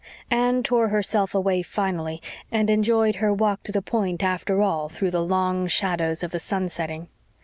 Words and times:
Anne 0.31 0.63
tore 0.63 0.87
herself 0.89 1.35
away 1.35 1.61
finally 1.61 2.23
and 2.51 2.71
enjoyed 2.71 3.17
her 3.17 3.31
walk 3.31 3.61
to 3.61 3.71
the 3.71 3.83
Point 3.83 4.23
after 4.23 4.59
all, 4.59 4.89
through 4.89 5.11
the 5.11 5.23
long 5.23 5.67
shadows 5.67 6.23
of 6.23 6.31
the 6.31 6.39
sun 6.39 6.67
setting. 6.69 7.07